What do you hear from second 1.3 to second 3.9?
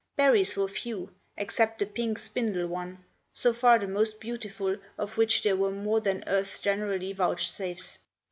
except the pink spindle one, so far the